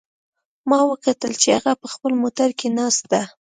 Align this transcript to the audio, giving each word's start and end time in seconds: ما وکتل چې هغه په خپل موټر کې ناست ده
ما 0.69 0.79
وکتل 0.91 1.31
چې 1.41 1.47
هغه 1.57 1.73
په 1.81 1.87
خپل 1.93 2.11
موټر 2.23 2.49
کې 2.59 2.67
ناست 2.77 3.03
ده 3.11 3.21